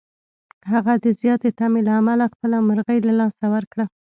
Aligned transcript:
هغه 0.71 0.93
د 1.03 1.05
زیاتې 1.21 1.49
تمې 1.59 1.81
له 1.87 1.93
امله 1.99 2.25
خپله 2.33 2.57
مرغۍ 2.67 2.99
له 3.07 3.13
لاسه 3.19 3.45
ورکړه. 3.55 3.85